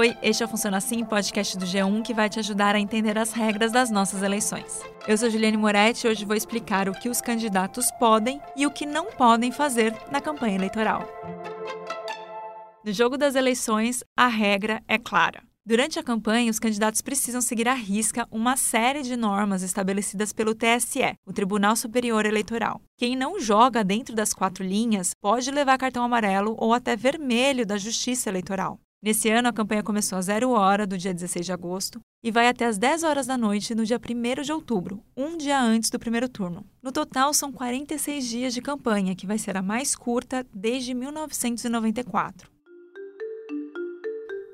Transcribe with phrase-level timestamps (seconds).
[0.00, 3.18] Oi, este é o Funciona Assim, podcast do G1 que vai te ajudar a entender
[3.18, 4.80] as regras das nossas eleições.
[5.06, 8.70] Eu sou Juliane Moretti e hoje vou explicar o que os candidatos podem e o
[8.70, 11.06] que não podem fazer na campanha eleitoral.
[12.82, 15.42] No jogo das eleições, a regra é clara.
[15.66, 20.54] Durante a campanha, os candidatos precisam seguir à risca uma série de normas estabelecidas pelo
[20.54, 22.80] TSE, o Tribunal Superior Eleitoral.
[22.96, 27.76] Quem não joga dentro das quatro linhas pode levar cartão amarelo ou até vermelho da
[27.76, 28.80] Justiça Eleitoral.
[29.02, 32.48] Nesse ano, a campanha começou às 0 hora do dia 16 de agosto e vai
[32.48, 35.98] até às 10 horas da noite no dia 1 de outubro, um dia antes do
[35.98, 36.66] primeiro turno.
[36.82, 42.50] No total, são 46 dias de campanha, que vai ser a mais curta desde 1994.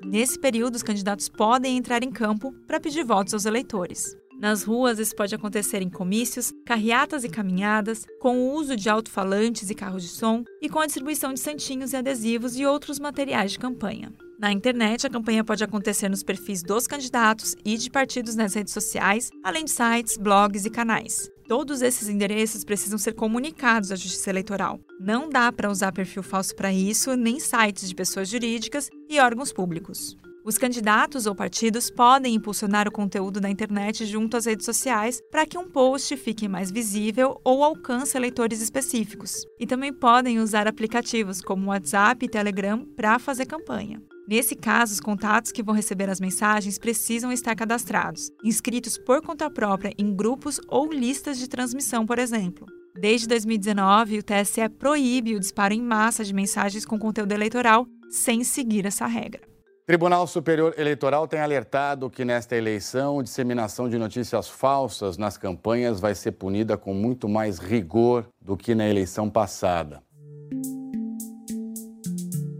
[0.05, 4.15] Nesse período, os candidatos podem entrar em campo para pedir votos aos eleitores.
[4.39, 9.69] Nas ruas, isso pode acontecer em comícios, carreatas e caminhadas, com o uso de alto-falantes
[9.69, 13.51] e carros de som e com a distribuição de santinhos e adesivos e outros materiais
[13.51, 14.13] de campanha.
[14.39, 18.71] Na internet, a campanha pode acontecer nos perfis dos candidatos e de partidos nas redes
[18.71, 21.27] sociais, além de sites, blogs e canais.
[21.47, 24.79] Todos esses endereços precisam ser comunicados à Justiça Eleitoral.
[24.99, 29.51] Não dá para usar perfil falso para isso, nem sites de pessoas jurídicas e órgãos
[29.51, 30.15] públicos.
[30.45, 35.47] Os candidatos ou partidos podem impulsionar o conteúdo na internet junto às redes sociais para
[35.47, 39.45] que um post fique mais visível ou alcance eleitores específicos.
[39.59, 43.99] E também podem usar aplicativos como WhatsApp e Telegram para fazer campanha.
[44.27, 49.49] Nesse caso, os contatos que vão receber as mensagens precisam estar cadastrados, inscritos por conta
[49.49, 52.67] própria em grupos ou listas de transmissão, por exemplo.
[52.99, 58.43] Desde 2019, o TSE proíbe o disparo em massa de mensagens com conteúdo eleitoral sem
[58.43, 59.41] seguir essa regra.
[59.85, 66.13] Tribunal Superior Eleitoral tem alertado que nesta eleição, disseminação de notícias falsas nas campanhas vai
[66.13, 70.03] ser punida com muito mais rigor do que na eleição passada.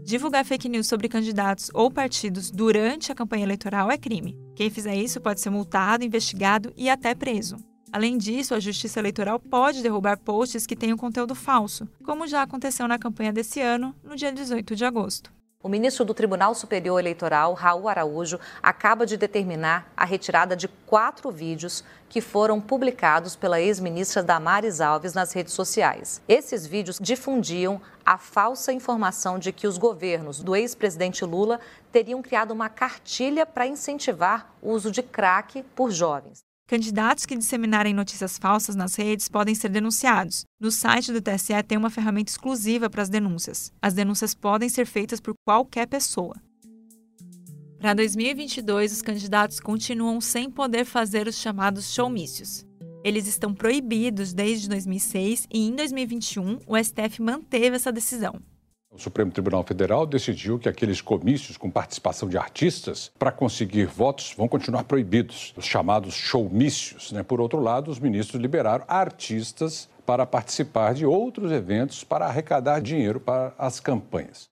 [0.08, 4.34] Divulgar fake news sobre candidatos ou partidos durante a campanha eleitoral é crime.
[4.56, 7.58] Quem fizer isso pode ser multado, investigado e até preso.
[7.92, 12.88] Além disso, a Justiça Eleitoral pode derrubar posts que tenham conteúdo falso, como já aconteceu
[12.88, 15.30] na campanha desse ano, no dia 18 de agosto.
[15.60, 21.32] O ministro do Tribunal Superior Eleitoral, Raul Araújo, acaba de determinar a retirada de quatro
[21.32, 26.22] vídeos que foram publicados pela ex-ministra Damares Alves nas redes sociais.
[26.28, 31.58] Esses vídeos difundiam a falsa informação de que os governos do ex-presidente Lula
[31.90, 36.47] teriam criado uma cartilha para incentivar o uso de crack por jovens.
[36.68, 40.44] Candidatos que disseminarem notícias falsas nas redes podem ser denunciados.
[40.60, 43.72] No site do TSE tem uma ferramenta exclusiva para as denúncias.
[43.80, 46.36] As denúncias podem ser feitas por qualquer pessoa.
[47.78, 52.66] Para 2022, os candidatos continuam sem poder fazer os chamados showmícios.
[53.02, 58.42] Eles estão proibidos desde 2006 e em 2021 o STF manteve essa decisão.
[58.98, 64.34] O Supremo Tribunal Federal decidiu que aqueles comícios com participação de artistas, para conseguir votos,
[64.36, 67.12] vão continuar proibidos, os chamados showmícios.
[67.12, 67.22] Né?
[67.22, 73.20] Por outro lado, os ministros liberaram artistas para participar de outros eventos para arrecadar dinheiro
[73.20, 74.50] para as campanhas.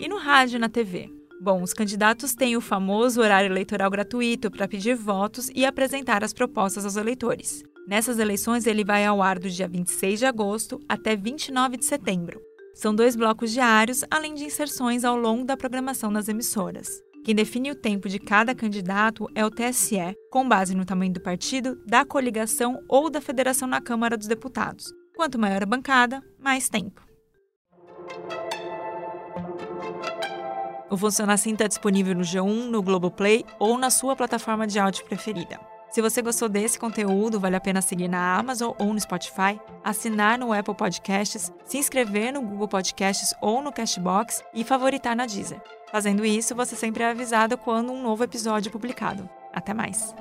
[0.00, 1.15] E no rádio e na TV?
[1.46, 6.32] Bom, os candidatos têm o famoso horário eleitoral gratuito para pedir votos e apresentar as
[6.32, 7.62] propostas aos eleitores.
[7.86, 12.40] Nessas eleições, ele vai ao ar do dia 26 de agosto até 29 de setembro.
[12.74, 16.88] São dois blocos diários, além de inserções ao longo da programação das emissoras.
[17.24, 21.22] Quem define o tempo de cada candidato é o TSE, com base no tamanho do
[21.22, 24.92] partido, da coligação ou da federação na Câmara dos Deputados.
[25.14, 27.06] Quanto maior a bancada, mais tempo.
[30.88, 35.04] O Funciona Assim está disponível no G1, no Globoplay ou na sua plataforma de áudio
[35.04, 35.58] preferida.
[35.90, 40.38] Se você gostou desse conteúdo, vale a pena seguir na Amazon ou no Spotify, assinar
[40.38, 45.60] no Apple Podcasts, se inscrever no Google Podcasts ou no Cashbox e favoritar na Deezer.
[45.90, 49.28] Fazendo isso, você sempre é avisado quando um novo episódio é publicado.
[49.52, 50.14] Até mais!